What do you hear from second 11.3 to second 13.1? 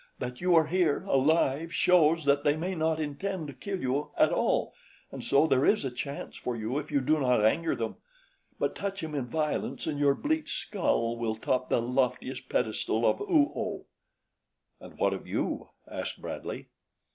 top the loftiest pedestal